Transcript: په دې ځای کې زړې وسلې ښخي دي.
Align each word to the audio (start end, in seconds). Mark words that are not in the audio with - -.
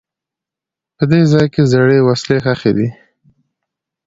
په 0.95 1.03
دې 1.11 1.21
ځای 1.31 1.47
کې 1.53 1.61
زړې 1.71 1.99
وسلې 2.07 2.37
ښخي 2.45 2.71
دي. 2.77 2.87